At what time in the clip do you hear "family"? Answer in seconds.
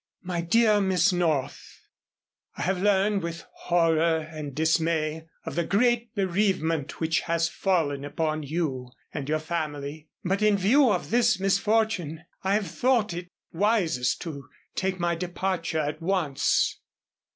9.37-10.09